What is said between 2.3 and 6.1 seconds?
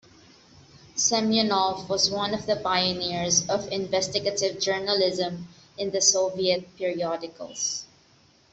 of the pioneers of "Investigative journalism" in the